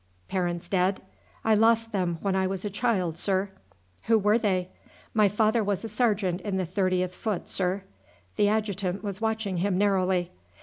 [0.29, 0.99] "Parents dead?"
[1.45, 3.51] "I lost them when I was a child, sir."
[4.05, 4.69] "Who were they?"
[5.13, 7.83] "My father was a sergeant in the 30th Foot, sir."
[8.35, 10.31] The adjutant was watching him narrowly.